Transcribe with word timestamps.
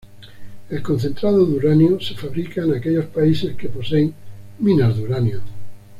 El 0.71 0.81
concentrado 0.81 1.45
de 1.45 1.53
uranio 1.57 1.99
se 2.01 2.15
fabrica 2.15 2.63
en 2.63 2.73
aquellos 2.73 3.05
países 3.05 3.55
que 3.55 3.69
poseen 3.69 4.15
minas 4.57 4.97
de 4.97 5.03
uranio. 5.03 5.41